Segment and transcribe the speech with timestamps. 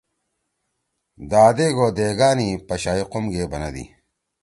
[1.31, 3.85] دادیک او دیگان ئی پشائی قوم گے بنَدی۔